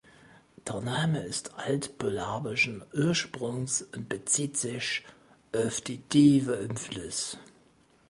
Der 0.67 0.81
Name 0.81 1.19
ist 1.19 1.53
altpolabischen 1.59 2.83
Ursprungs 2.91 3.83
und 3.83 4.09
bezieht 4.09 4.57
sich 4.57 5.03
auf 5.55 5.79
die 5.81 6.01
„Tiefe 6.01 6.53
im 6.53 6.75
Fluss“. 6.75 7.37